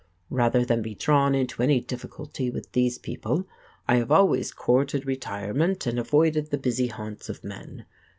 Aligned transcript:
Rather 0.31 0.65
than 0.65 0.81
be 0.81 0.95
drawn 0.95 1.35
into 1.35 1.61
any 1.61 1.79
difficulty 1.79 2.49
with 2.49 2.71
these 2.71 2.97
people, 2.97 3.47
I 3.87 3.97
have 3.97 4.11
always 4.11 4.51
courted 4.51 5.05
retirement 5.05 5.85
and 5.85 5.99
avoided 5.99 6.49
the 6.49 6.57
busy 6.57 6.87
haunts 6.87 7.29
of 7.29 7.43
men. 7.43 7.85